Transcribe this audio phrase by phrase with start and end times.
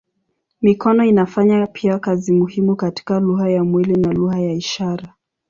[0.61, 5.13] Mikono inafanya pia kazi muhimu katika lugha ya mwili na lugha ya ishara.